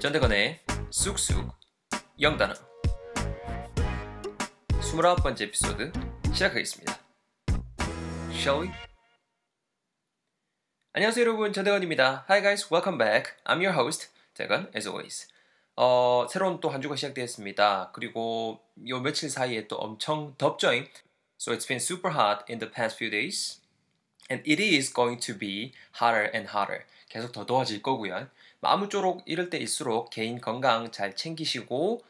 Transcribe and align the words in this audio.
전대건의 0.00 0.60
쑥쑥 0.90 1.52
영단어 2.20 2.54
29번째 4.80 5.42
에피소드 5.42 5.92
시작하겠습니다. 6.32 7.00
Shall 8.30 8.62
we? 8.62 8.70
안녕하세요 10.92 11.26
여러분 11.26 11.52
전대건입니다. 11.52 12.26
Hi 12.30 12.40
guys, 12.40 12.72
welcome 12.72 12.96
back. 12.96 13.32
I'm 13.44 13.56
your 13.56 13.74
host, 13.74 14.08
대건 14.34 14.70
as 14.76 14.86
always. 14.86 15.26
어, 15.74 16.28
새로운 16.30 16.60
또 16.60 16.68
한 16.68 16.80
주가 16.80 16.94
시작되었습니다. 16.94 17.90
그리고 17.92 18.60
요 18.86 19.00
며칠 19.00 19.28
사이에 19.28 19.66
또 19.66 19.74
엄청 19.78 20.36
덥죠? 20.38 20.68
So 21.40 21.52
it's 21.52 21.66
been 21.66 21.80
super 21.80 22.14
hot 22.14 22.44
in 22.48 22.60
the 22.60 22.70
past 22.72 22.96
few 22.96 23.10
days. 23.10 23.60
And 24.30 24.48
it 24.48 24.62
is 24.62 24.92
going 24.94 25.18
to 25.26 25.36
be 25.36 25.72
hotter 26.00 26.30
and 26.32 26.50
hotter. 26.54 26.84
계속 27.08 27.32
더 27.32 27.46
더워질 27.46 27.82
거고요. 27.82 28.28
아무쪼록 28.60 29.22
이럴 29.26 29.50
때일수록 29.50 30.10
개인 30.10 30.40
건강 30.40 30.90
잘 30.90 31.14
챙기시고 31.14 32.02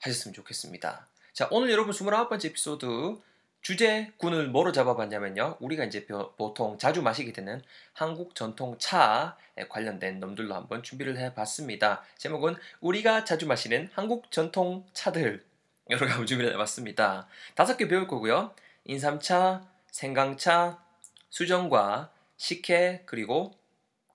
하셨으면 0.00 0.34
좋겠습니다. 0.34 1.06
자, 1.32 1.48
오늘 1.50 1.70
여러분 1.70 1.92
29번째 1.92 2.46
에피소드 2.46 3.20
주제군을 3.62 4.48
뭐로 4.48 4.72
잡아봤냐면요. 4.72 5.58
우리가 5.60 5.84
이제 5.84 6.06
보통 6.38 6.78
자주 6.78 7.02
마시게 7.02 7.32
되는 7.32 7.62
한국 7.92 8.34
전통 8.34 8.78
차에 8.78 9.68
관련된 9.68 10.18
놈들로 10.18 10.54
한번 10.54 10.82
준비를 10.82 11.18
해봤습니다. 11.18 12.02
제목은 12.16 12.56
우리가 12.80 13.24
자주 13.24 13.46
마시는 13.46 13.90
한국 13.92 14.30
전통 14.30 14.86
차들 14.94 15.44
여러 15.90 16.06
가지 16.06 16.24
준비를 16.24 16.54
해봤습니다. 16.54 17.28
다섯 17.54 17.76
개 17.76 17.86
배울 17.86 18.08
거고요. 18.08 18.54
인삼차, 18.84 19.68
생강차, 19.90 20.82
수정과 21.28 22.10
식혜 22.38 23.02
그리고 23.04 23.52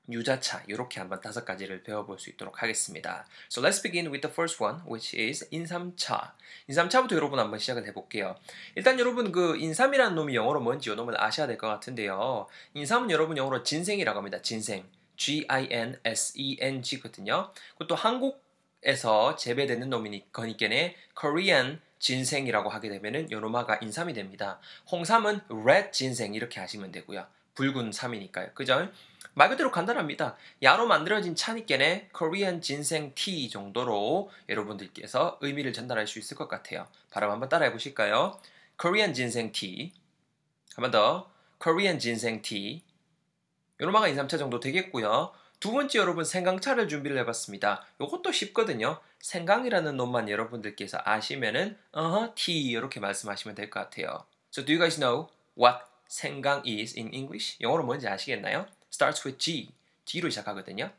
유자차 0.09 0.64
이렇게 0.68 1.00
한번 1.00 1.22
다섯 1.22 1.45
가지를 1.45 1.84
배워볼 1.84 2.20
수 2.20 2.30
있도록 2.30 2.62
하겠습니다. 2.62 3.26
So 3.52 3.63
let's 3.63 3.82
begin 3.82 4.08
with 4.08 4.22
the 4.22 4.32
first 4.32 4.62
one, 4.63 4.82
which 4.88 5.20
is 5.20 5.48
인삼차. 5.52 6.35
인삼차부터 6.68 7.16
여러분 7.16 7.40
한번 7.40 7.60
시작을 7.60 7.85
해볼게요. 7.88 8.35
일단 8.76 8.99
여러분 8.99 9.32
그 9.32 9.57
인삼이라는 9.57 10.15
놈이 10.15 10.35
영어로 10.35 10.62
뭔지 10.62 10.90
요 10.90 10.96
놈을 10.96 11.21
아셔야 11.21 11.48
될 11.48 11.57
것 11.57 11.68
같은데요. 11.68 12.48
인삼은 12.74 13.12
여러분 13.12 13.38
영어로 13.38 13.63
진생이라고 13.63 14.18
합니다. 14.18 14.41
진생. 14.41 14.85
G-I-N-S-E-N-G거든요. 15.18 17.52
그것도 17.77 17.96
한국에서 17.96 19.37
재배되는 19.37 19.90
놈이니까네 19.90 20.96
Korean 21.20 21.80
진생이라고 21.99 22.70
하게 22.70 22.90
되면은 22.90 23.32
요노마가 23.32 23.80
인삼이 23.82 24.13
됩니다. 24.13 24.60
홍삼은 24.91 25.40
red 25.49 25.91
진생 25.91 26.35
이렇게 26.35 26.60
하시면 26.60 26.91
되고요. 26.91 27.26
붉은 27.55 27.93
삼이니까요. 27.93 28.49
그죠? 28.54 28.90
말 29.38 29.50
그대로 29.50 29.70
간단합니다. 29.70 30.38
야로 30.64 30.88
만들어진 30.88 31.36
차니께네 31.36 32.10
코리안 32.14 32.62
진생 32.62 33.14
티 33.16 33.50
정도로 33.50 34.32
여러분들께서 34.48 35.38
의미를 35.42 35.74
전달할 35.74 36.08
수 36.08 36.20
있을 36.20 36.38
것 36.38 36.48
같아요. 36.48 36.88
발음 37.12 37.30
한번 37.30 37.50
따라해 37.50 37.72
보실까요? 37.74 38.40
코리안 38.77 39.14
진생 39.14 39.52
티. 39.52 39.94
한번 40.76 40.92
더. 40.92 41.30
코리안 41.58 42.00
진생 42.00 42.42
티. 42.42 42.82
요노마가 43.82 44.08
인삼차 44.08 44.38
정도 44.38 44.62
되겠고요. 44.62 45.34
두 45.60 45.72
번째 45.72 45.99
여러분 45.99 46.24
생강차를 46.24 46.88
준비를 46.88 47.18
해봤습니다. 47.20 47.86
요것도 47.99 48.32
쉽거든요. 48.32 48.99
생강이라는 49.20 49.98
놈만 49.98 50.30
여러분들께서 50.30 50.99
아시면은 51.04 51.77
어허 51.92 52.34
티 52.36 52.62
이렇게 52.62 53.02
말씀하시면 53.02 53.55
될 53.55 53.70
것 53.70 53.82
같아요. 53.82 54.26
So 54.54 54.64
do 54.64 54.74
you 54.74 54.80
guys 54.80 54.98
know 54.98 55.27
what 55.60 55.80
생강 56.08 56.64
is 56.66 56.98
in 56.98 57.14
English? 57.14 57.58
영어로 57.60 57.84
뭔지 57.84 58.08
아시겠나요? 58.08 58.66
Starts 58.91 59.28
with 59.28 59.38
G. 59.38 59.72
G로 60.05 60.30
시작하거든요. 60.30 60.91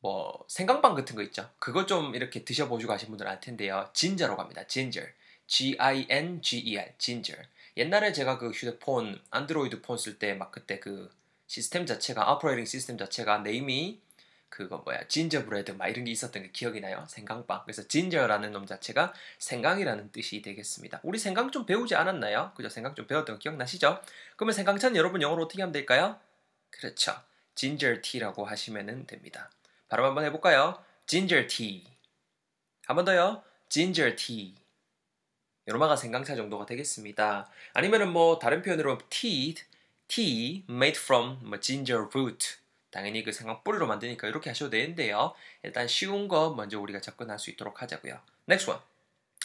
뭐 0.00 0.44
생강빵 0.48 0.94
같은 0.94 1.14
거 1.16 1.22
있죠. 1.22 1.48
그거 1.58 1.86
좀 1.86 2.14
이렇게 2.14 2.44
드셔보시고 2.44 2.92
하신 2.92 3.08
분들 3.08 3.26
알 3.28 3.40
텐데요. 3.40 3.88
ginger로 3.92 4.36
갑니다. 4.36 4.66
ginger. 4.66 5.12
G-I-N-G-E-R. 5.46 6.92
ginger. 6.98 7.48
옛날에 7.76 8.12
제가 8.12 8.38
그 8.38 8.50
휴대폰 8.50 9.20
안드로이드 9.30 9.80
폰 9.82 9.96
쓸 9.96 10.18
때 10.18 10.34
막 10.34 10.50
그때 10.50 10.78
그 10.78 11.10
시스템 11.46 11.86
자체가 11.86 12.32
operating 12.32 12.64
시스템 12.64 12.96
자체가 12.98 13.38
name이 13.38 14.00
그거 14.48 14.78
뭐야 14.78 15.06
gingerbread 15.08 15.72
막 15.72 15.88
이런 15.88 16.04
게 16.04 16.10
있었던 16.10 16.42
게 16.42 16.50
기억이 16.50 16.80
나요 16.80 17.04
생강빵 17.08 17.62
그래서 17.64 17.86
ginger라는 17.88 18.52
놈 18.52 18.66
자체가 18.66 19.12
생강이라는 19.38 20.12
뜻이 20.12 20.42
되겠습니다 20.42 21.00
우리 21.02 21.18
생강 21.18 21.50
좀 21.50 21.64
배우지 21.66 21.94
않았나요 21.94 22.52
그죠 22.54 22.68
생강 22.68 22.94
좀 22.94 23.06
배웠던 23.06 23.36
거 23.36 23.38
기억나시죠 23.38 24.00
그러면 24.36 24.54
생강차는 24.54 24.96
여러분 24.96 25.22
영어로 25.22 25.44
어떻게 25.44 25.62
하면 25.62 25.72
될까요 25.72 26.18
그렇죠. 26.72 27.14
ginger 27.54 28.00
tea라고 28.02 28.44
하시면 28.44 29.06
됩니다. 29.06 29.50
발음 29.88 30.04
한번 30.04 30.24
해볼까요? 30.24 30.82
ginger 31.06 31.46
tea. 31.46 31.84
한 32.86 32.96
번 32.96 33.04
더요. 33.04 33.44
ginger 33.68 34.16
tea. 34.16 34.54
요로마가 35.68 35.94
생강차 35.96 36.34
정도가 36.34 36.66
되겠습니다. 36.66 37.48
아니면은 37.74 38.12
뭐 38.12 38.38
다른 38.38 38.62
표현으로 38.62 38.98
tea, 39.10 39.54
tea 40.08 40.64
made 40.68 40.98
from 41.00 41.38
뭐 41.42 41.60
ginger 41.60 42.08
root. 42.12 42.56
당연히 42.90 43.22
그 43.22 43.32
생강 43.32 43.62
뿌리로 43.62 43.86
만드니까 43.86 44.26
이렇게 44.28 44.50
하셔도 44.50 44.70
되는데요. 44.70 45.34
일단 45.62 45.86
쉬운 45.88 46.28
거 46.28 46.52
먼저 46.54 46.78
우리가 46.80 47.00
접근할 47.00 47.38
수 47.38 47.50
있도록 47.50 47.80
하자고요. 47.80 48.20
next 48.48 48.68
one. 48.68 48.82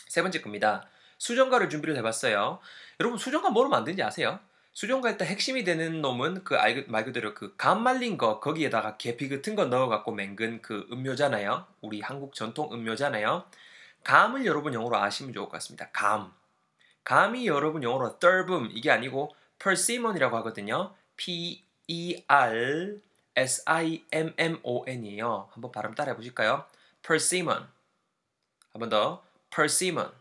세 0.07 0.21
번째 0.21 0.41
겁니다. 0.41 0.89
수정과를 1.19 1.69
준비를 1.69 1.95
해봤어요. 1.97 2.59
여러분 2.99 3.17
수정과 3.19 3.51
뭐로 3.51 3.69
만드는지 3.69 4.01
아세요? 4.03 4.39
수정과 4.77 5.09
일단 5.09 5.27
핵심이 5.27 5.63
되는 5.63 6.03
놈은 6.03 6.43
그 6.43 6.53
말 6.87 7.03
그대로 7.03 7.33
그감 7.33 7.81
말린 7.81 8.15
거 8.15 8.39
거기에다가 8.39 8.95
계피 8.97 9.27
같은 9.27 9.55
거 9.55 9.65
넣어갖고 9.65 10.11
맹근 10.11 10.61
그 10.61 10.87
음료잖아요. 10.91 11.65
우리 11.81 11.99
한국 12.01 12.35
전통 12.35 12.71
음료잖아요. 12.71 13.45
감을 14.03 14.45
여러분 14.45 14.75
영어로 14.75 14.95
아시면 14.97 15.33
좋을 15.33 15.45
것 15.45 15.53
같습니다. 15.53 15.89
감. 15.91 16.31
감이 17.05 17.47
여러분 17.47 17.81
영어로 17.81 18.19
떫음 18.19 18.69
이게 18.71 18.91
아니고 18.91 19.35
persimmon이라고 19.57 20.37
하거든요. 20.37 20.93
P 21.15 21.63
E 21.87 22.23
R 22.27 23.01
S 23.35 23.63
I 23.65 24.05
M 24.11 24.35
M 24.37 24.59
O 24.61 24.83
N이에요. 24.87 25.49
한번 25.53 25.71
발음 25.71 25.95
따라해 25.95 26.15
보실까요? 26.15 26.65
persimmon. 27.01 27.65
한번 28.73 28.89
더. 28.89 29.23
persimmon. 29.49 30.11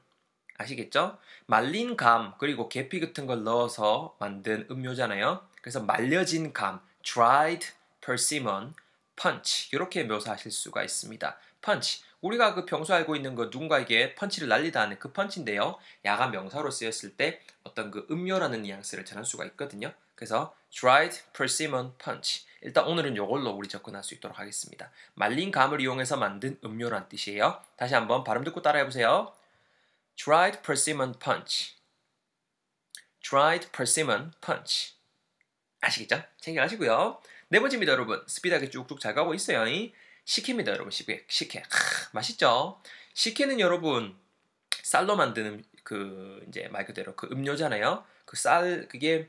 아시겠죠? 0.59 1.19
말린 1.47 1.97
감 1.97 2.35
그리고 2.39 2.69
계피 2.69 3.01
같은 3.01 3.27
걸 3.27 3.45
넣어서 3.45 4.17
만든 4.19 4.67
음료잖아요. 4.71 5.47
그래서 5.61 5.81
말려진 5.81 6.53
감, 6.53 6.81
dried 7.03 7.67
persimmon, 8.01 8.75
punch 9.17 9.71
이렇게 9.73 10.05
묘사하실 10.05 10.51
수가 10.51 10.83
있습니다. 10.83 11.39
punch 11.63 12.05
우리가 12.21 12.55
그 12.55 12.65
평소 12.65 12.95
알고 12.95 13.17
있는 13.17 13.35
그 13.35 13.45
누군가에게 13.53 14.15
펀치를 14.15 14.49
날리다 14.49 14.81
하는 14.81 14.99
그 14.99 15.13
펀치인데요. 15.13 15.77
야간 16.05 16.31
명사로 16.31 16.71
쓰였을 16.71 17.17
때 17.17 17.41
어떤 17.63 17.91
그 17.91 18.07
음료라는 18.11 18.63
뉘앙스를 18.63 19.05
전할 19.05 19.25
수가 19.25 19.45
있거든요. 19.47 19.93
그래서 20.15 20.55
dried 20.71 21.21
persimmon 21.35 21.93
punch. 22.03 22.47
일단 22.63 22.87
오늘은 22.87 23.15
이걸로 23.15 23.51
우리 23.51 23.69
접근할 23.69 24.03
수 24.03 24.15
있도록 24.15 24.39
하겠습니다. 24.39 24.91
말린 25.15 25.51
감을 25.51 25.81
이용해서 25.81 26.17
만든 26.17 26.59
음료란 26.65 27.09
뜻이에요. 27.09 27.61
다시 27.77 27.95
한번 27.95 28.25
발음 28.25 28.43
듣고 28.45 28.63
따라해 28.63 28.85
보세요. 28.85 29.33
Dried 30.17 30.63
persimmon 30.63 31.15
punch. 31.19 31.77
dried 33.23 33.71
persimmon 33.73 34.33
punch. 34.41 34.95
아시겠죠? 35.81 36.23
챙겨가시고요. 36.41 37.21
네 37.49 37.61
번째입니다, 37.61 37.93
여러분. 37.93 38.23
스피드하게 38.27 38.71
쭉쭉 38.71 39.01
잘 39.01 39.15
가고 39.15 39.35
있어요. 39.35 39.65
식혜입니다, 40.25 40.73
여러분. 40.73 40.91
식혜. 40.91 41.25
식혜. 41.29 41.61
아, 41.61 41.65
맛있죠? 42.13 42.81
식혜는 43.15 43.61
여러분 43.61 44.17
쌀로 44.83 45.17
만드는 45.17 45.65
그 45.85 46.45
이제 46.49 46.69
말 46.69 46.85
그대로 46.87 47.15
그 47.17 47.29
음료잖아요. 47.31 48.05
그 48.25 48.37
쌀 48.37 48.89
그게 48.89 49.29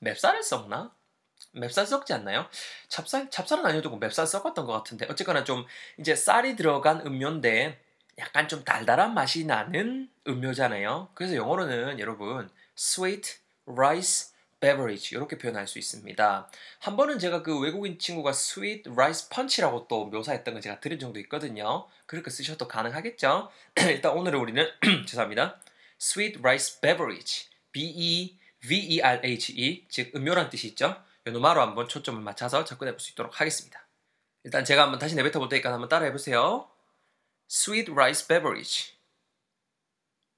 맵쌀을 0.00 0.42
썩나? 0.42 0.94
맵쌀 1.52 1.86
썩지 1.86 2.12
않나요? 2.12 2.48
찹쌀 2.88 3.30
찹쌀은 3.30 3.64
아니어도 3.64 3.96
맵쌀 3.96 4.26
썩었던 4.26 4.66
것 4.66 4.72
같은데 4.72 5.06
어쨌거나 5.08 5.44
좀 5.44 5.64
이제 5.98 6.14
쌀이 6.14 6.56
들어간 6.56 7.00
음료인데 7.06 7.80
약간 8.18 8.48
좀 8.48 8.64
달달한 8.64 9.14
맛이 9.14 9.44
나는 9.44 10.08
음료잖아요. 10.26 11.10
그래서 11.14 11.36
영어로는 11.36 11.98
여러분 12.00 12.50
sweet 12.76 13.36
rice 13.66 14.32
beverage 14.60 15.16
이렇게 15.16 15.36
표현할 15.36 15.66
수 15.66 15.78
있습니다. 15.78 16.50
한 16.80 16.96
번은 16.96 17.18
제가 17.18 17.42
그 17.42 17.58
외국인 17.60 17.98
친구가 17.98 18.30
sweet 18.30 18.88
rice 18.90 19.28
punch라고 19.28 19.86
또 19.88 20.06
묘사했던 20.06 20.54
거 20.54 20.60
제가 20.60 20.80
들은 20.80 20.98
정도 20.98 21.20
있거든요. 21.20 21.86
그렇게 22.06 22.30
쓰셔도 22.30 22.66
가능하겠죠? 22.68 23.50
일단 23.88 24.12
오늘은 24.12 24.40
우리는 24.40 24.66
죄송합니다. 25.06 25.60
sweet 26.00 26.38
rice 26.40 26.80
beverage 26.80 27.48
B 27.72 27.82
E 27.94 28.38
V 28.60 28.78
E 28.78 29.00
R 29.02 29.20
H 29.22 29.52
E 29.52 29.86
즉 29.90 30.12
음료란 30.16 30.48
뜻이 30.48 30.68
있죠. 30.68 30.96
요노마로 31.26 31.60
한번 31.60 31.86
초점을 31.88 32.20
맞춰서 32.22 32.64
접근해 32.64 32.92
볼 32.92 33.00
수 33.00 33.12
있도록 33.12 33.40
하겠습니다. 33.40 33.86
일단 34.44 34.64
제가 34.64 34.84
한번 34.84 34.98
다시 34.98 35.14
내뱉어 35.16 35.38
볼 35.40 35.48
테니까 35.48 35.72
한번 35.72 35.88
따라해 35.88 36.12
보세요. 36.12 36.70
Sweet 37.48 37.90
rice 37.92 38.26
beverage. 38.26 38.94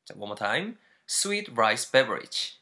자, 0.04 0.14
one 0.14 0.32
more 0.32 0.38
time. 0.38 0.76
sweet 1.08 1.52
rice 1.52 1.90
beverage. 1.90 2.58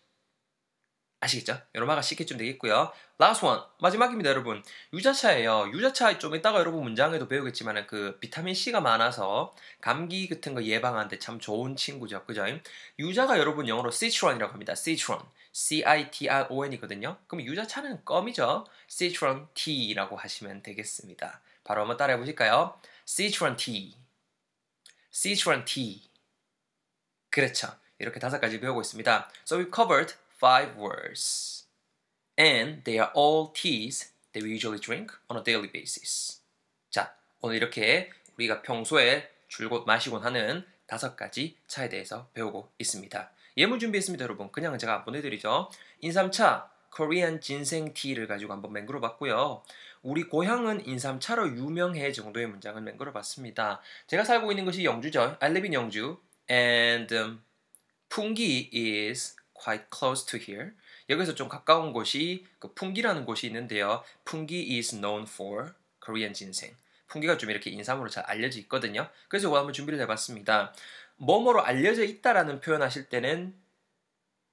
아시겠죠? 1.20 1.60
요로마가 1.74 2.02
씻게쯤 2.02 2.36
되겠고요. 2.36 2.92
Last 3.20 3.44
one 3.44 3.62
마지막입니다, 3.80 4.28
여러분. 4.30 4.62
유자차예요. 4.92 5.70
유자차 5.72 6.18
좀 6.18 6.34
이따가 6.34 6.58
여러분 6.60 6.82
문장에도 6.82 7.26
배우겠지만 7.26 7.86
그 7.86 8.18
비타민 8.20 8.54
C가 8.54 8.80
많아서 8.82 9.54
감기 9.80 10.28
같은 10.28 10.54
거 10.54 10.62
예방하는데 10.62 11.18
참 11.18 11.40
좋은 11.40 11.74
친구죠, 11.74 12.24
그죠? 12.26 12.44
유자가 12.98 13.38
여러분 13.38 13.66
영어로 13.66 13.90
citron이라고 13.90 14.52
합니다. 14.52 14.74
citron, 14.74 15.24
C-I-T-R-O-N이거든요. 15.52 17.16
그럼 17.26 17.46
유자차는 17.46 18.04
껌이죠. 18.04 18.66
citron 18.86 19.48
tea라고 19.54 20.16
하시면 20.16 20.62
되겠습니다. 20.62 21.40
바로 21.64 21.80
한번 21.80 21.96
따라해 21.96 22.18
보실까요? 22.18 22.78
citron 23.06 23.56
tea, 23.56 23.94
citron 25.16 25.64
tea. 25.64 26.02
그렇죠. 27.30 27.68
이렇게 27.98 28.20
다섯 28.20 28.38
가지 28.38 28.60
배우고 28.60 28.82
있습니다. 28.82 29.30
So 29.46 29.58
we've 29.58 29.74
covered 29.74 30.14
five 30.36 30.78
words. 30.78 31.64
And 32.38 32.84
they 32.84 33.00
are 33.00 33.10
all 33.16 33.50
teas 33.54 34.12
that 34.34 34.44
we 34.44 34.50
usually 34.52 34.78
drink 34.78 35.14
on 35.30 35.38
a 35.38 35.42
daily 35.42 35.72
basis. 35.72 36.42
자, 36.90 37.16
오늘 37.40 37.56
이렇게 37.56 38.10
우리가 38.36 38.60
평소에 38.60 39.32
줄곧 39.48 39.86
마시곤 39.86 40.22
하는 40.22 40.66
다섯 40.86 41.16
가지 41.16 41.56
차에 41.66 41.88
대해서 41.88 42.28
배우고 42.34 42.70
있습니다. 42.78 43.30
예문 43.56 43.78
준비했습니다, 43.78 44.22
여러분. 44.22 44.52
그냥 44.52 44.76
제가 44.76 45.02
보내드리죠. 45.04 45.70
인삼차, 46.00 46.70
코리안 46.92 47.40
진생 47.40 47.94
티를 47.94 48.26
가지고 48.26 48.52
한번 48.52 48.74
맹글어 48.74 49.00
봤고요. 49.00 49.62
우리 50.06 50.22
고향은 50.22 50.86
인삼차로 50.86 51.56
유명해 51.56 52.12
정도의 52.12 52.46
문장을 52.46 52.80
맹글어 52.80 53.12
봤습니다. 53.12 53.80
제가 54.06 54.22
살고 54.22 54.52
있는 54.52 54.64
것이 54.64 54.84
영주죠. 54.84 55.36
I 55.40 55.50
live 55.50 55.66
in 55.66 55.72
영주. 55.72 56.16
And 56.48 57.12
um, 57.12 57.40
풍기 58.08 58.70
is 58.72 59.34
quite 59.52 59.86
close 59.92 60.24
to 60.26 60.38
here. 60.38 60.70
여기서 61.10 61.34
좀 61.34 61.48
가까운 61.48 61.92
곳이 61.92 62.46
그 62.60 62.72
풍기라는 62.72 63.24
곳이 63.24 63.48
있는데요. 63.48 64.04
풍기 64.24 64.76
is 64.76 64.94
known 64.94 65.24
for 65.24 65.72
Korean 66.00 66.32
ginseng. 66.32 66.76
풍기가 67.08 67.36
좀 67.36 67.50
이렇게 67.50 67.70
인삼으로 67.70 68.08
잘 68.08 68.22
알려져 68.26 68.60
있거든요. 68.60 69.08
그래서 69.26 69.48
이거 69.48 69.58
한번 69.58 69.72
준비를 69.72 69.98
해봤습니다. 70.02 70.72
뭐뭐로 71.16 71.64
알려져 71.64 72.04
있다라는 72.04 72.60
표현하실 72.60 73.08
때는 73.08 73.56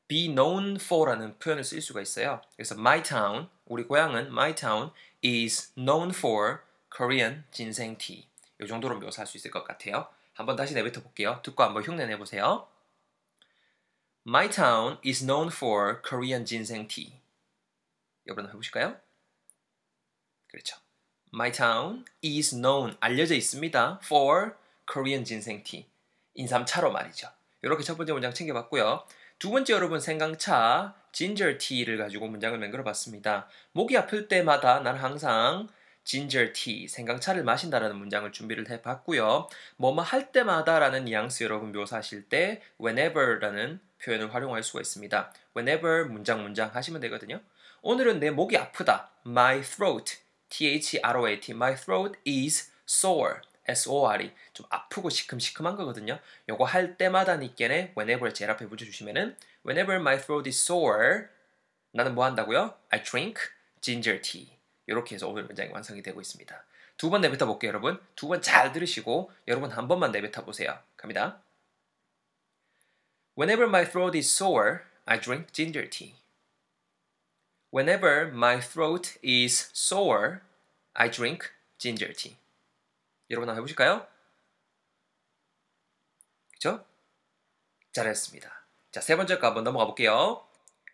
be 0.07 0.27
known 0.27 0.75
for라는 0.75 1.39
표현을 1.39 1.63
쓸 1.63 1.81
수가 1.81 2.01
있어요. 2.01 2.41
그래서 2.55 2.75
my 2.75 3.01
town, 3.03 3.49
우리 3.65 3.83
고향은 3.83 4.27
my 4.27 4.55
town 4.55 4.91
is 5.23 5.73
known 5.75 6.09
for 6.11 6.59
Korean 6.95 7.43
ginseng 7.51 7.97
tea. 7.97 8.27
이 8.61 8.67
정도로 8.67 8.99
묘사할 8.99 9.27
수 9.27 9.37
있을 9.37 9.51
것 9.51 9.63
같아요. 9.63 10.07
한번 10.33 10.55
다시 10.55 10.73
내뱉어 10.73 11.01
볼게요. 11.01 11.39
듣고 11.43 11.63
한번 11.63 11.83
흉내 11.83 12.05
내 12.05 12.17
보세요. 12.17 12.67
My 14.25 14.49
town 14.49 14.97
is 15.05 15.25
known 15.25 15.47
for 15.47 16.01
Korean 16.01 16.45
ginseng 16.45 16.87
tea. 16.87 17.19
여러분 18.27 18.47
해보실까요? 18.49 18.95
그렇죠. 20.47 20.77
My 21.33 21.51
town 21.51 22.05
is 22.23 22.55
known 22.55 22.95
알려져 22.99 23.35
있습니다 23.35 23.99
for 24.03 24.55
Korean 24.91 25.25
ginseng 25.25 25.63
tea. 25.63 25.87
인삼차로 26.35 26.91
말이죠. 26.91 27.27
이렇게 27.63 27.83
첫 27.83 27.97
번째 27.97 28.13
문장 28.13 28.33
챙겨봤고요. 28.33 29.05
두 29.43 29.51
번째 29.51 29.73
여러분 29.73 29.99
생강차 29.99 30.95
tea를 31.11 31.97
가지고 31.97 32.29
문장을 32.29 32.57
만들어 32.57 32.81
봤습니다. 32.85 33.49
목이 33.73 33.97
아플 33.97 34.29
때마다 34.29 34.79
난 34.79 34.95
항상 34.95 35.67
tea, 36.05 36.87
생강차를 36.87 37.43
마신다라는 37.43 37.97
문장을 37.97 38.31
준비를 38.31 38.69
해 38.69 38.81
봤고요. 38.81 39.49
뭐뭐 39.75 40.01
할 40.01 40.31
때마다라는 40.31 41.03
뉘앙스 41.03 41.43
여러분 41.43 41.73
묘사하실 41.73 42.29
때 42.29 42.61
whenever라는 42.79 43.81
표현을 44.01 44.33
활용할 44.33 44.63
수가 44.63 44.79
있습니다. 44.79 45.33
whenever 45.57 46.05
문장 46.05 46.41
문장 46.41 46.73
하시면 46.73 47.01
되거든요. 47.01 47.41
오늘은 47.81 48.21
내 48.21 48.31
목이 48.31 48.57
아프다. 48.57 49.09
My 49.27 49.61
throat, 49.61 50.19
T-H-R-O-A-T, 50.47 51.51
my 51.51 51.75
throat 51.75 52.17
is 52.25 52.71
sore, 52.87 53.41
S-O-R-E. 53.67 54.31
좀 54.53 54.65
아프고 54.69 55.09
시큼시큼한 55.09 55.75
거거든요. 55.75 56.19
요거 56.49 56.65
할 56.65 56.97
때마다 56.97 57.37
니께네 57.37 57.93
whenever 57.97 58.33
제 58.33 58.45
앞에 58.45 58.67
붙여주시면은 58.67 59.37
whenever 59.65 59.99
my 59.99 60.19
throat 60.19 60.47
is 60.49 60.61
sore, 60.61 61.25
나는 61.91 62.15
뭐 62.15 62.25
한다고요? 62.25 62.77
I 62.89 63.03
drink 63.03 63.41
ginger 63.81 64.21
tea. 64.21 64.49
이렇게 64.87 65.15
해서 65.15 65.27
오늘 65.29 65.43
문장이 65.45 65.71
완성이 65.71 66.01
되고 66.01 66.19
있습니다. 66.19 66.63
두 66.97 67.09
번 67.09 67.21
내뱉어 67.21 67.45
볼게요, 67.47 67.69
여러분. 67.69 67.99
두 68.15 68.27
번 68.27 68.41
잘 68.41 68.71
들으시고 68.71 69.31
여러분 69.47 69.71
한 69.71 69.87
번만 69.87 70.11
내뱉어 70.11 70.43
보세요. 70.45 70.77
갑니다. 70.97 71.41
Whenever 73.37 73.67
my 73.67 73.83
throat 73.89 74.15
is 74.17 74.29
sore, 74.29 74.79
I 75.05 75.19
drink 75.19 75.51
ginger 75.51 75.89
tea. 75.89 76.15
Whenever 77.71 78.27
my 78.27 78.59
throat 78.59 79.17
is 79.23 79.71
sore, 79.73 80.41
I 80.93 81.09
drink 81.09 81.49
ginger 81.79 82.13
tea. 82.13 82.35
여러분 83.29 83.49
한번 83.49 83.57
해보실까요? 83.61 84.05
그죠? 86.53 86.85
잘했습니다. 87.93 88.51
자, 88.91 89.01
세 89.01 89.15
번째 89.15 89.39
거 89.39 89.47
한번 89.47 89.63
넘어가 89.63 89.85
볼게요. 89.85 90.47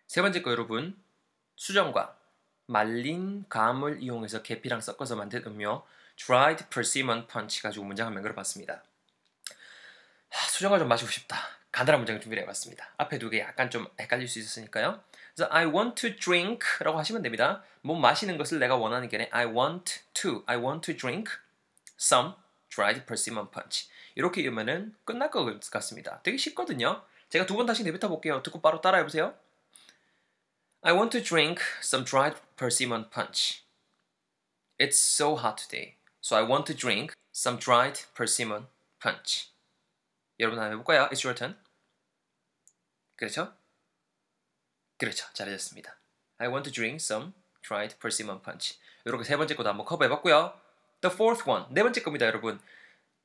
세 0.06 0.22
번째 0.22 0.42
거 0.42 0.50
여러분, 0.50 1.00
수정과 1.56 2.16
말린 2.66 3.44
감을 3.48 4.02
이용해서 4.02 4.42
계피랑 4.42 4.80
섞어서 4.80 5.16
만든 5.16 5.44
음료 5.46 5.84
dried 6.16 6.66
persimmon 6.70 7.26
punch 7.26 7.62
가지고 7.62 7.84
문장 7.84 8.06
한명 8.06 8.22
그려봤습니다. 8.22 8.82
수정과 10.50 10.78
좀 10.78 10.88
마시고 10.88 11.10
싶다. 11.10 11.36
간단한 11.72 12.00
문장을 12.00 12.20
준비해 12.20 12.44
봤습니다. 12.46 12.90
앞에 12.96 13.18
두 13.18 13.30
개 13.30 13.40
약간 13.40 13.70
좀 13.70 13.86
헷갈릴 13.98 14.28
수 14.28 14.38
있었으니까요. 14.38 15.02
그래서 15.34 15.48
I 15.52 15.66
want 15.66 15.94
to 16.00 16.16
drink라고 16.16 16.98
하시면 16.98 17.22
됩니다. 17.22 17.62
뭐 17.82 17.98
마시는 17.98 18.36
것을 18.38 18.58
내가 18.58 18.76
원하는 18.76 19.08
게 19.08 19.16
아니라 19.16 19.30
I 19.36 19.46
want 19.46 20.00
to, 20.14 20.42
I 20.46 20.56
want 20.58 20.92
to 20.92 20.96
drink 20.96 21.32
some 22.00 22.34
dried 22.68 23.04
persimmon 23.06 23.50
punch. 23.50 23.88
이렇게 24.14 24.40
읽으면은 24.40 24.96
끝날 25.04 25.30
것 25.30 25.44
같습니다. 25.70 26.20
되게 26.22 26.36
쉽거든요. 26.36 27.04
제가 27.28 27.46
두 27.46 27.54
번 27.56 27.66
다시 27.66 27.84
내뱉어 27.84 28.08
볼게요. 28.08 28.42
듣고 28.42 28.60
바로 28.60 28.80
따라해 28.80 29.02
보세요. 29.04 29.34
I 30.82 30.94
want 30.94 31.16
to 31.16 31.22
drink 31.22 31.62
some 31.82 32.04
dried 32.04 32.36
persimmon 32.56 33.08
punch. 33.10 33.62
It's 34.78 34.96
so 34.98 35.36
hot 35.36 35.62
today, 35.62 35.96
so 36.22 36.36
I 36.36 36.42
want 36.42 36.64
to 36.72 36.74
drink 36.76 37.14
some 37.34 37.58
dried 37.58 38.06
persimmon 38.14 38.66
punch. 38.98 39.50
여러분 40.40 40.58
한번 40.58 40.72
해볼까요? 40.78 41.08
It's 41.10 41.24
your 41.24 41.34
turn. 41.34 41.56
그렇죠? 43.16 43.52
그렇죠. 44.96 45.26
잘하셨습니다. 45.34 45.96
I 46.38 46.48
want 46.48 46.64
to 46.64 46.72
drink 46.72 46.96
some 46.96 47.34
dried 47.62 47.96
persimmon 47.98 48.40
punch. 48.42 48.78
이렇게 49.04 49.24
세 49.24 49.36
번째 49.36 49.54
것도 49.54 49.68
한번 49.68 49.84
커버해봤고요. 49.84 50.58
The 51.00 51.14
fourth 51.14 51.48
one. 51.50 51.64
네 51.70 51.82
번째 51.82 52.02
겁니다, 52.02 52.26
여러분. 52.26 52.60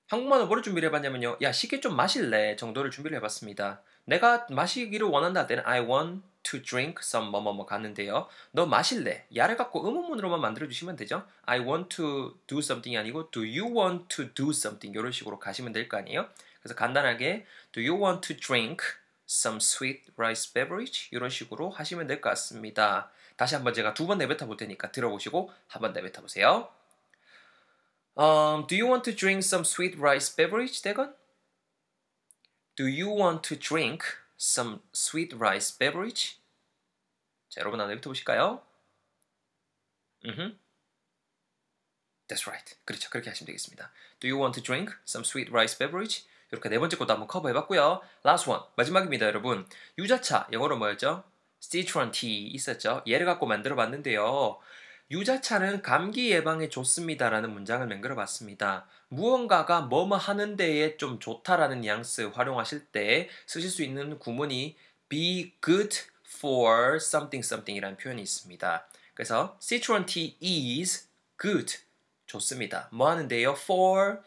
한국말로 0.08 0.46
뭐를 0.48 0.64
준비를 0.64 0.88
해봤냐면요. 0.90 1.38
야, 1.42 1.52
쉽게 1.52 1.80
좀 1.82 1.96
마실래? 1.96 2.56
정도를 2.56 2.92
준비를 2.92 3.18
해봤습니다. 3.18 3.82
내가 4.06 4.46
마시기를 4.50 5.08
원한다 5.08 5.48
때는 5.48 5.64
I 5.66 5.82
want 5.82 6.22
to 6.44 6.62
drink 6.62 6.98
some 7.00 7.32
뭐뭐뭐 7.32 7.66
갔는데요. 7.66 8.28
너 8.52 8.68
마실래? 8.68 9.26
야를 9.36 9.58
갖고 9.58 9.86
의문문으로만 9.86 10.40
만들어주시면 10.42 10.96
되죠. 10.96 11.26
I 11.46 11.60
want 11.60 11.90
to 11.98 12.38
do 12.46 12.60
something이 12.60 12.98
아니고 13.00 13.32
do 13.32 13.42
you 13.42 13.66
want 13.76 14.06
to 14.10 14.32
do 14.34 14.52
something 14.52 14.96
이런 14.98 15.12
식으로 15.12 15.40
가시면 15.40 15.74
될 15.74 15.90
거 15.90 15.98
아니에요. 15.98 16.30
그래서 16.62 16.76
간단하게 16.76 17.46
Do 17.72 17.82
you 17.84 18.00
want 18.02 18.28
to 18.28 18.38
drink 18.40 18.78
some 19.28 19.58
sweet 19.58 20.04
rice 20.18 20.54
beverage? 20.54 21.10
이런 21.12 21.32
식으로 21.32 21.72
하시면 21.72 22.06
될 22.06 22.22
것 22.22 22.30
같습니다. 22.30 23.10
다시 23.38 23.56
한번 23.56 23.74
제가 23.74 23.96
두 23.96 24.06
번 24.06 24.20
내뱉어 24.20 24.46
볼 24.46 24.56
테니까 24.56 24.92
들어보시고 24.92 25.52
한 25.68 25.82
번 25.82 25.94
내뱉어 25.94 26.22
보세요. 26.22 26.70
Um, 28.18 28.66
do 28.68 28.76
you 28.76 28.88
want 28.88 29.04
to 29.04 29.12
drink 29.12 29.44
some 29.44 29.66
sweet 29.66 29.98
rice 30.00 30.30
beverage, 30.30 30.82
대건? 30.82 31.14
Do 32.78 32.88
you 32.88 33.10
want 33.10 33.44
to 33.44 33.56
drink 33.56 34.04
some 34.38 34.82
sweet 34.94 35.34
rice 35.36 35.72
beverage? 35.72 36.38
자, 37.50 37.62
여러분 37.62 37.80
한번 37.80 37.96
내뱉어 37.96 38.10
보실까요? 38.10 38.62
Mm-hmm. 40.26 40.56
That's 42.28 42.48
right. 42.48 42.76
그렇죠. 42.86 43.10
그렇게 43.10 43.30
하시면 43.30 43.48
되겠습니다. 43.48 43.92
Do 44.20 44.28
you 44.28 44.40
want 44.40 44.60
to 44.60 44.64
drink 44.64 44.94
some 45.06 45.24
sweet 45.24 45.52
rice 45.52 45.78
beverage? 45.78 46.26
이렇게 46.52 46.70
네 46.70 46.80
번째 46.80 46.98
것도 46.98 47.12
한번 47.12 47.28
커버해봤고요. 47.28 48.02
Last 48.26 48.50
one 48.50 48.64
마지막입니다, 48.76 49.26
여러분. 49.26 49.68
유자차 49.98 50.48
영어로 50.52 50.78
뭐였죠? 50.78 51.24
Citron 51.60 52.12
tea 52.12 52.48
있었죠. 52.48 53.04
얘를 53.08 53.26
갖고 53.26 53.46
만들어봤는데요. 53.46 54.60
유자차는 55.12 55.84
감기 55.84 56.32
예방에 56.32 56.68
좋습니다라는 56.68 57.52
문장을 57.52 57.86
만들어봤습니다. 57.86 58.88
무언가가 59.08 59.82
뭐뭐 59.82 60.18
하는 60.18 60.56
데에 60.56 60.98
좀 60.98 61.20
좋다라는 61.20 61.82
뉘앙스 61.82 62.32
활용하실 62.34 62.88
때 62.88 63.30
쓰실 63.46 63.70
수 63.70 63.84
있는 63.84 64.18
구문이 64.18 64.76
be 65.08 65.54
good 65.64 65.96
for 66.38 66.96
something 66.96 67.46
something이라는 67.46 67.98
표현이 67.98 68.22
있습니다. 68.22 68.88
그래서 69.14 69.58
citron 69.62 70.08
tea 70.08 70.36
is 70.82 71.08
good 71.40 71.78
좋습니다. 72.26 72.90
뭐 72.92 73.08
하는데요? 73.10 73.52
for 73.52 74.18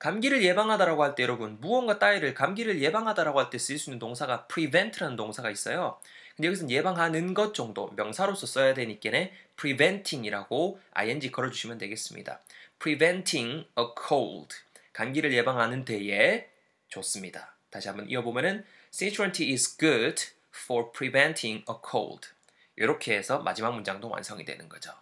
감기를 0.00 0.42
예방하다라고 0.42 1.04
할 1.04 1.14
때 1.14 1.22
여러분 1.22 1.58
무언가 1.60 2.00
따위를 2.00 2.34
감기를 2.34 2.82
예방하다라고 2.82 3.38
할때쓸수 3.38 3.90
있는 3.90 4.00
동사가 4.00 4.46
prevent라는 4.48 5.14
동사가 5.14 5.50
있어요. 5.50 6.00
근데 6.36 6.48
여기서는 6.48 6.70
예방하는 6.70 7.32
것 7.34 7.54
정도 7.54 7.90
명사로서 7.96 8.46
써야 8.46 8.74
되니까는 8.74 9.30
preventing이라고 9.56 10.78
ing 10.92 11.32
걸어주시면 11.32 11.78
되겠습니다. 11.78 12.40
preventing 12.78 13.66
a 13.78 13.84
cold 14.06 14.54
감기를 14.92 15.32
예방하는 15.32 15.84
데에 15.84 16.50
좋습니다. 16.88 17.56
다시 17.70 17.88
한번 17.88 18.08
이어보면은 18.08 18.64
C20 18.92 19.50
is 19.50 19.78
good 19.78 20.22
for 20.54 20.92
preventing 20.92 21.64
a 21.70 21.76
cold 21.90 22.28
이렇게 22.76 23.16
해서 23.16 23.38
마지막 23.40 23.74
문장도 23.74 24.08
완성이 24.08 24.44
되는 24.44 24.68
거죠. 24.68 24.92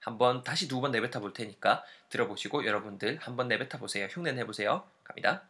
한번 0.00 0.44
다시 0.44 0.68
두 0.68 0.80
번 0.80 0.92
내뱉어 0.92 1.20
볼 1.20 1.32
테니까 1.32 1.82
들어보시고 2.10 2.66
여러분들 2.66 3.18
한번 3.20 3.48
내뱉어 3.48 3.78
보세요. 3.80 4.06
흉내 4.10 4.32
내보세요. 4.32 4.86
갑니다. 5.02 5.48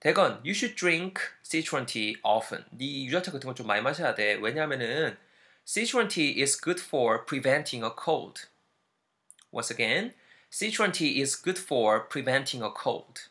대건, 0.00 0.40
you 0.44 0.52
should 0.52 0.76
drink 0.76 1.20
C20 1.42 2.20
often. 2.22 2.64
네 2.70 3.04
유자차 3.06 3.32
같은 3.32 3.46
거 3.48 3.54
좀 3.54 3.66
많이 3.66 3.82
마셔야 3.82 4.14
돼. 4.14 4.34
왜냐하면은 4.34 5.16
C20 5.64 6.38
is 6.40 6.60
good 6.60 6.80
for 6.80 7.24
preventing 7.24 7.84
a 7.84 7.90
cold. 7.90 8.46
Once 9.52 9.70
again, 9.72 10.14
C20 10.50 11.18
is 11.20 11.34
good 11.42 11.58
for 11.60 12.08
preventing 12.08 12.62
a 12.64 12.70
cold. 12.70 13.28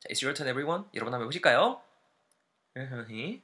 자, 0.00 0.08
it's 0.10 0.22
your 0.22 0.34
turn, 0.34 0.48
everyone. 0.48 0.84
여러분 0.94 1.14
한번 1.14 1.26
해보실까요? 1.26 1.80
으흐, 2.76 3.40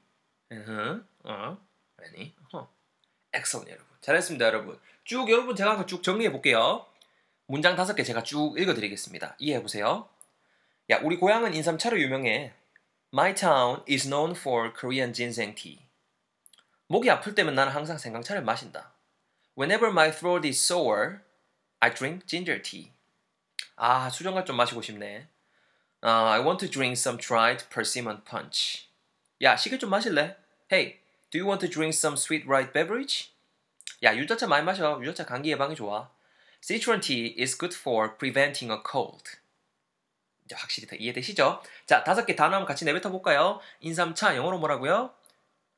으흐, 0.53 1.05
어, 1.25 1.59
아니, 1.97 2.35
어. 2.53 2.69
excellent, 3.35 3.71
여러분. 3.73 3.87
잘했습니다, 4.03 4.45
여러분. 4.45 4.79
쭉 5.05 5.31
여러분 5.31 5.57
제가 5.57 5.87
쭉 5.87 6.03
정리해 6.03 6.31
볼게요. 6.31 6.85
문장 7.47 7.77
다섯 7.77 7.95
개 7.95 8.03
제가 8.03 8.23
쭉 8.23 8.59
읽어드리겠습니다. 8.59 9.37
이해해 9.39 9.63
보세요. 9.63 10.09
야, 10.92 11.00
우리 11.04 11.18
고향은 11.18 11.54
인삼차로 11.54 12.00
유명해. 12.00 12.54
My 13.14 13.34
town 13.34 13.84
is 13.90 14.08
known 14.08 14.32
for 14.32 14.74
Korean 14.74 15.14
ginseng 15.14 15.56
tea. 15.56 15.80
목이 16.88 17.10
아플 17.10 17.36
때면 17.36 17.56
나는 17.56 17.74
항상 17.74 17.98
생강차를 17.98 18.44
마신다. 18.44 18.94
Whenever 19.58 19.92
my 19.92 20.12
throat 20.12 20.48
is 20.48 20.60
sore, 20.60 21.18
I 21.80 21.94
drink 21.94 22.26
ginger 22.26 22.62
tea. 22.62 22.92
아, 23.76 24.10
수정과 24.10 24.46
좀 24.46 24.56
마시고 24.56 24.82
싶네. 24.82 25.28
Uh, 26.04 26.10
I 26.10 26.40
want 26.40 26.60
to 26.66 26.70
drink 26.70 26.94
some 26.94 27.18
dried 27.18 27.66
persimmon 27.70 28.24
punch. 28.24 28.88
야, 29.42 29.56
시계 29.56 29.78
좀 29.78 29.90
마실래? 29.90 30.38
Hey, 30.72 31.00
do 31.32 31.40
you 31.40 31.46
want 31.46 31.60
to 31.66 31.70
drink 31.70 31.96
some 31.96 32.16
sweet 32.16 32.48
white 32.48 32.72
beverage? 32.72 33.32
야, 34.04 34.16
유자차 34.16 34.48
많이 34.48 34.64
마셔. 34.64 35.00
유자차 35.02 35.26
감기 35.26 35.52
예방에 35.52 35.76
좋아. 35.76 36.10
Citron 36.62 37.02
tea 37.02 37.36
is 37.38 37.58
good 37.58 37.76
for 37.76 38.16
preventing 38.18 38.72
a 38.72 38.82
cold. 38.84 39.38
확실히 40.55 40.89
더 40.89 40.97
이해되시죠? 40.97 41.63
자, 41.87 42.05
다섯 42.05 42.27
개 42.27 42.37
단어 42.37 42.57
한번 42.57 42.67
같이 42.67 42.85
내뱉어 42.85 43.11
볼까요? 43.11 43.61
인삼차 43.81 44.37
영어로 44.37 44.59
뭐라고요? 44.59 45.15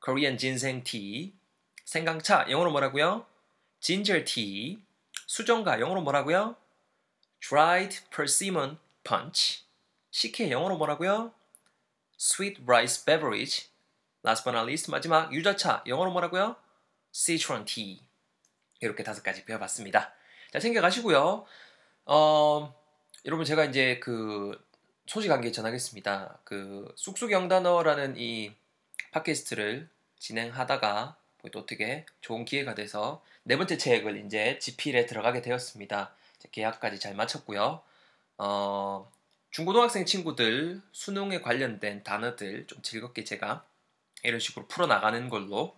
Korean 0.03 0.37
ginseng 0.37 0.83
tea. 0.83 1.33
생강차 1.85 2.45
영어로 2.49 2.71
뭐라고요? 2.71 3.25
ginger 3.79 4.23
tea. 4.25 4.79
수정과 5.27 5.79
영어로 5.79 6.01
뭐라고요? 6.01 6.55
dried 7.39 8.01
persimmon 8.09 8.77
punch. 9.03 9.63
식혜 10.11 10.49
영어로 10.49 10.77
뭐라고요? 10.77 11.33
sweet 12.19 12.61
rice 12.65 13.03
beverage. 13.05 13.67
last 14.25 14.43
but 14.43 14.57
not 14.57 14.67
least 14.67 14.89
마지막 14.89 15.31
유자차 15.33 15.83
영어로 15.85 16.11
뭐라고요? 16.11 16.55
citron 17.11 17.65
tea. 17.65 18.01
이렇게 18.81 19.03
다섯 19.03 19.23
가지 19.23 19.45
배워봤습니다. 19.45 20.13
자, 20.51 20.59
챙겨가시고요. 20.59 21.45
어, 22.05 22.75
여러분 23.25 23.45
제가 23.45 23.65
이제 23.65 23.99
그 23.99 24.57
소식 25.07 25.29
관계 25.29 25.51
전하겠습니다. 25.51 26.39
그 26.43 26.91
쑥쑥 26.95 27.31
영단어라는 27.31 28.15
이 28.17 28.53
팟캐스트를 29.11 29.87
진행하다가 30.19 31.17
또 31.51 31.59
어떻게 31.59 32.05
좋은 32.21 32.43
기회가 32.43 32.73
돼서 32.73 33.23
네 33.43 33.55
번째 33.57 33.77
책을 33.77 34.25
이제 34.25 34.57
지필에 34.59 35.05
들어가게 35.05 35.41
되었습니다. 35.41 36.15
계약까지 36.51 36.99
잘 36.99 37.13
마쳤고요. 37.13 37.81
어, 38.37 39.11
중고등학생 39.51 40.05
친구들 40.05 40.81
수능에 40.91 41.41
관련된 41.41 42.03
단어들 42.03 42.65
좀 42.67 42.81
즐겁게 42.81 43.23
제가 43.23 43.65
이런 44.23 44.39
식으로 44.39 44.67
풀어나가는 44.67 45.29
걸로 45.29 45.77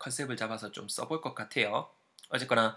컨셉을 0.00 0.36
잡아서 0.36 0.72
좀 0.72 0.88
써볼 0.88 1.20
것 1.20 1.34
같아요. 1.34 1.88
어쨌거나 2.28 2.76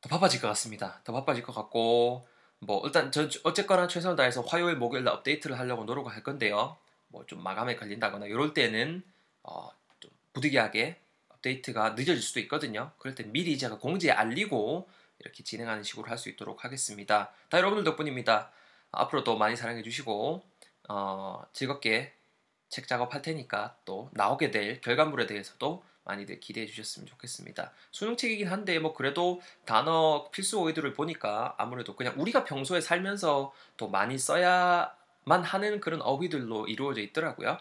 더 0.00 0.08
바빠질 0.08 0.40
것 0.40 0.48
같습니다. 0.48 1.00
더 1.04 1.12
바빠질 1.12 1.42
것 1.42 1.54
같고 1.54 2.26
뭐 2.64 2.80
일단 2.84 3.10
저 3.10 3.28
어쨌거나 3.44 3.88
최선을 3.88 4.16
다해서 4.16 4.40
화요일 4.42 4.76
목요일 4.76 5.04
날 5.04 5.14
업데이트를 5.14 5.58
하려고 5.58 5.84
노력을 5.84 6.10
할 6.12 6.22
건데요. 6.22 6.76
뭐 7.08 7.24
좀 7.26 7.42
마감에 7.42 7.76
걸린다거나 7.76 8.26
이럴 8.26 8.54
때는 8.54 9.02
어, 9.42 9.68
좀 10.00 10.10
부득이하게 10.32 10.98
업데이트가 11.28 11.90
늦어질 11.90 12.22
수도 12.22 12.40
있거든요. 12.40 12.92
그럴 12.98 13.14
땐 13.14 13.32
미리 13.32 13.58
제가 13.58 13.78
공지에 13.78 14.12
알리고 14.12 14.88
이렇게 15.18 15.42
진행하는 15.44 15.82
식으로 15.82 16.08
할 16.08 16.16
수 16.18 16.28
있도록 16.28 16.64
하겠습니다. 16.64 17.32
다 17.48 17.58
여러분들 17.58 17.84
덕분입니다. 17.84 18.50
앞으로도 18.92 19.36
많이 19.38 19.56
사랑해 19.56 19.82
주시고 19.82 20.42
어, 20.88 21.42
즐겁게 21.52 22.14
책 22.68 22.86
작업할 22.88 23.22
테니까 23.22 23.76
또 23.84 24.08
나오게 24.12 24.50
될 24.50 24.80
결과물에 24.80 25.26
대해서도 25.26 25.84
많이들 26.04 26.40
기대해 26.40 26.66
주셨으면 26.66 27.06
좋겠습니다. 27.06 27.72
수능책이긴 27.90 28.48
한데 28.48 28.78
뭐 28.78 28.92
그래도 28.94 29.40
단어 29.64 30.28
필수 30.32 30.60
어휘들을 30.60 30.92
보니까 30.94 31.54
아무래도 31.58 31.96
그냥 31.96 32.14
우리가 32.18 32.44
평소에 32.44 32.80
살면서 32.80 33.52
더 33.76 33.88
많이 33.88 34.18
써야만 34.18 35.42
하는 35.42 35.80
그런 35.80 36.02
어휘들로 36.02 36.66
이루어져 36.68 37.00
있더라고요. 37.00 37.58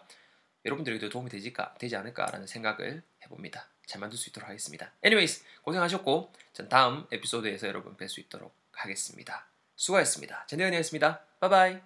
여러분들에게도 0.66 1.10
도움이 1.10 1.30
되지까, 1.30 1.74
되지 1.80 1.96
않을까라는 1.96 2.48
생각을 2.48 3.04
해봅니다. 3.24 3.68
잘 3.86 4.00
만들 4.00 4.18
수 4.18 4.30
있도록 4.30 4.48
하겠습니다. 4.48 4.92
anyways 5.04 5.44
고생하셨고 5.64 6.32
전 6.54 6.70
다음 6.70 7.06
에피소드에서 7.12 7.68
여러분 7.68 7.98
뵐 7.98 8.08
수 8.08 8.20
있도록 8.20 8.56
하겠습니다. 8.72 9.48
수고하셨습니다. 9.76 10.46
전대현이었습니다. 10.48 11.26
바이바이 11.40 11.82